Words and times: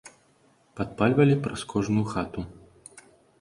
Падпальвалі 0.79 1.35
праз 1.43 1.61
кожную 1.75 2.05
хату. 2.15 2.47